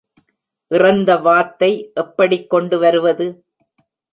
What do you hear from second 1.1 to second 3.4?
வாத்தை எப்படிக் கொண்டுவருவது?